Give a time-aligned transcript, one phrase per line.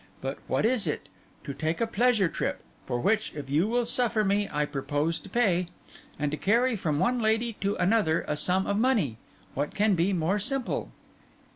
[0.19, 1.09] But what is it?
[1.43, 5.29] To take a pleasure trip (for which, if you will suffer me, I propose to
[5.29, 5.67] pay)
[6.17, 9.17] and to carry from one lady to another a sum of money!
[9.53, 10.89] What can be more simple?